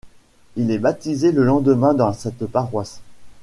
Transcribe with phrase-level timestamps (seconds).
[0.55, 3.01] Il est baptisé le lendemain dans cette paroisse.